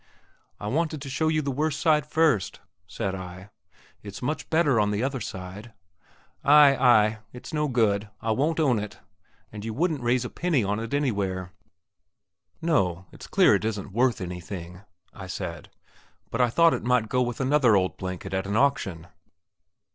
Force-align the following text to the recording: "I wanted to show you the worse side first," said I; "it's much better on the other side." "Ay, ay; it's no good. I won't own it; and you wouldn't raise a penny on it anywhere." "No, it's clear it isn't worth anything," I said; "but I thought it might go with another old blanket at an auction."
"I 0.59 0.65
wanted 0.65 0.99
to 1.03 1.09
show 1.11 1.27
you 1.27 1.43
the 1.43 1.51
worse 1.51 1.77
side 1.77 2.07
first," 2.07 2.59
said 2.87 3.13
I; 3.13 3.51
"it's 4.01 4.19
much 4.23 4.49
better 4.49 4.79
on 4.79 4.89
the 4.89 5.03
other 5.03 5.21
side." 5.21 5.73
"Ay, 6.43 6.75
ay; 6.75 7.19
it's 7.33 7.53
no 7.53 7.67
good. 7.67 8.09
I 8.19 8.31
won't 8.31 8.59
own 8.59 8.79
it; 8.79 8.97
and 9.51 9.63
you 9.63 9.75
wouldn't 9.75 10.01
raise 10.01 10.25
a 10.25 10.29
penny 10.31 10.63
on 10.63 10.79
it 10.79 10.95
anywhere." 10.95 11.51
"No, 12.63 13.05
it's 13.11 13.27
clear 13.27 13.53
it 13.53 13.63
isn't 13.63 13.91
worth 13.91 14.21
anything," 14.21 14.81
I 15.13 15.27
said; 15.27 15.69
"but 16.31 16.41
I 16.41 16.49
thought 16.49 16.73
it 16.73 16.81
might 16.83 17.07
go 17.07 17.21
with 17.21 17.39
another 17.39 17.75
old 17.75 17.95
blanket 17.97 18.33
at 18.33 18.47
an 18.47 18.57
auction." 18.57 19.05